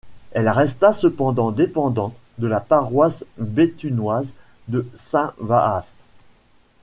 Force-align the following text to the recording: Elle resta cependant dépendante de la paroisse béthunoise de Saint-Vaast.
Elle 0.31 0.49
resta 0.49 0.93
cependant 0.93 1.51
dépendante 1.51 2.15
de 2.39 2.47
la 2.47 2.59
paroisse 2.59 3.23
béthunoise 3.37 4.33
de 4.67 4.89
Saint-Vaast. 4.95 5.93